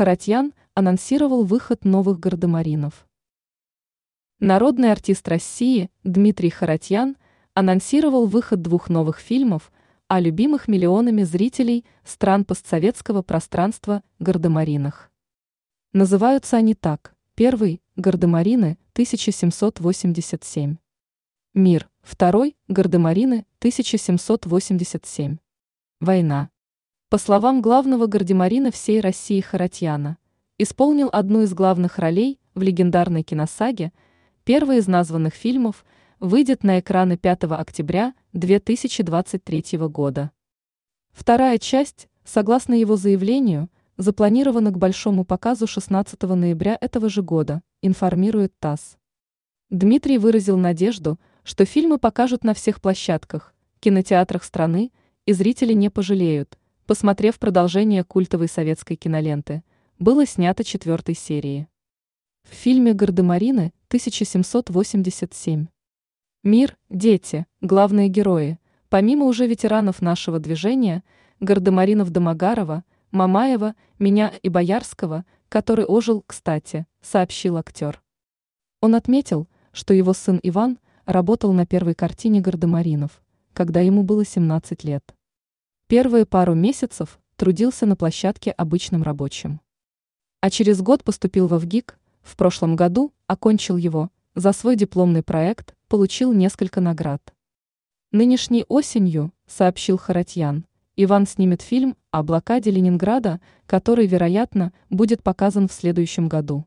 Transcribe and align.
Харатьян 0.00 0.54
анонсировал 0.72 1.44
выход 1.44 1.84
новых 1.84 2.18
гардемаринов. 2.18 3.06
Народный 4.38 4.92
артист 4.92 5.28
России 5.28 5.90
Дмитрий 6.04 6.48
Харатьян 6.48 7.18
анонсировал 7.52 8.26
выход 8.26 8.62
двух 8.62 8.88
новых 8.88 9.18
фильмов 9.18 9.70
о 10.08 10.18
любимых 10.18 10.68
миллионами 10.68 11.22
зрителей 11.22 11.84
стран 12.02 12.46
постсоветского 12.46 13.20
пространства 13.20 14.02
гардемаринах. 14.20 15.12
Называются 15.92 16.56
они 16.56 16.72
так. 16.72 17.14
Первый– 17.34 17.82
Гардемарины, 17.96 18.78
1787. 18.94 20.76
Мир. 21.52 21.90
Второй– 22.00 22.56
Гардемарины, 22.68 23.44
1787. 23.58 25.36
Война. 26.00 26.48
По 27.10 27.18
словам 27.18 27.60
главного 27.60 28.06
гардемарина 28.06 28.70
всей 28.70 29.00
России 29.00 29.40
Харатьяна, 29.40 30.16
исполнил 30.58 31.10
одну 31.12 31.42
из 31.42 31.52
главных 31.52 31.98
ролей 31.98 32.38
в 32.54 32.62
легендарной 32.62 33.24
киносаге, 33.24 33.92
первый 34.44 34.78
из 34.78 34.86
названных 34.86 35.34
фильмов 35.34 35.84
выйдет 36.20 36.62
на 36.62 36.78
экраны 36.78 37.16
5 37.16 37.46
октября 37.46 38.14
2023 38.32 39.78
года. 39.88 40.30
Вторая 41.10 41.58
часть, 41.58 42.08
согласно 42.24 42.74
его 42.74 42.94
заявлению, 42.94 43.70
запланирована 43.96 44.70
к 44.70 44.78
большому 44.78 45.24
показу 45.24 45.66
16 45.66 46.22
ноября 46.22 46.78
этого 46.80 47.08
же 47.08 47.22
года, 47.22 47.60
информирует 47.82 48.52
ТАСС. 48.60 48.98
Дмитрий 49.68 50.18
выразил 50.18 50.56
надежду, 50.56 51.18
что 51.42 51.64
фильмы 51.64 51.98
покажут 51.98 52.44
на 52.44 52.54
всех 52.54 52.80
площадках, 52.80 53.52
кинотеатрах 53.80 54.44
страны, 54.44 54.92
и 55.26 55.32
зрители 55.32 55.72
не 55.72 55.90
пожалеют, 55.90 56.56
посмотрев 56.90 57.38
продолжение 57.38 58.02
культовой 58.02 58.48
советской 58.48 58.96
киноленты, 58.96 59.62
было 60.00 60.26
снято 60.26 60.64
четвертой 60.64 61.14
серии. 61.14 61.68
В 62.42 62.52
фильме 62.52 62.94
«Гардемарины» 62.94 63.72
1787. 63.86 65.68
Мир, 66.42 66.76
дети, 66.88 67.46
главные 67.60 68.08
герои, 68.08 68.58
помимо 68.88 69.26
уже 69.26 69.46
ветеранов 69.46 70.02
нашего 70.02 70.40
движения, 70.40 71.04
Гардемаринов 71.38 72.10
Домогарова, 72.10 72.82
Мамаева, 73.12 73.76
меня 74.00 74.32
и 74.42 74.48
Боярского, 74.48 75.24
который 75.48 75.84
ожил, 75.84 76.24
кстати, 76.26 76.88
сообщил 77.00 77.56
актер. 77.56 78.02
Он 78.80 78.96
отметил, 78.96 79.46
что 79.70 79.94
его 79.94 80.12
сын 80.12 80.40
Иван 80.42 80.80
работал 81.06 81.52
на 81.52 81.66
первой 81.66 81.94
картине 81.94 82.40
Гардемаринов, 82.40 83.22
когда 83.52 83.78
ему 83.78 84.02
было 84.02 84.24
17 84.24 84.82
лет. 84.82 85.14
Первые 85.90 86.24
пару 86.24 86.54
месяцев 86.54 87.18
трудился 87.34 87.84
на 87.84 87.96
площадке 87.96 88.52
обычным 88.52 89.02
рабочим. 89.02 89.60
А 90.40 90.48
через 90.48 90.80
год 90.80 91.02
поступил 91.02 91.48
во 91.48 91.58
ВГИК, 91.58 91.98
в 92.22 92.36
прошлом 92.36 92.76
году 92.76 93.12
окончил 93.26 93.76
его, 93.76 94.08
за 94.36 94.52
свой 94.52 94.76
дипломный 94.76 95.24
проект 95.24 95.74
получил 95.88 96.32
несколько 96.32 96.80
наград. 96.80 97.34
Нынешней 98.12 98.64
осенью, 98.68 99.32
сообщил 99.48 99.98
Харатьян, 99.98 100.64
Иван 100.94 101.26
снимет 101.26 101.60
фильм 101.60 101.96
о 102.12 102.22
блокаде 102.22 102.70
Ленинграда, 102.70 103.40
который, 103.66 104.06
вероятно, 104.06 104.72
будет 104.90 105.24
показан 105.24 105.66
в 105.66 105.72
следующем 105.72 106.28
году. 106.28 106.66